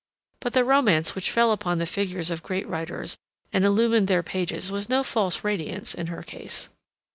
But 0.39 0.53
the 0.53 0.63
romance 0.65 1.13
which 1.13 1.29
fell 1.29 1.51
upon 1.51 1.77
the 1.77 1.85
figures 1.85 2.31
of 2.31 2.41
great 2.41 2.67
writers 2.67 3.17
and 3.53 3.63
illumined 3.63 4.07
their 4.07 4.23
pages 4.23 4.71
was 4.71 4.89
no 4.89 5.03
false 5.03 5.43
radiance 5.43 5.93
in 5.93 6.07
her 6.07 6.23
case. 6.23 6.69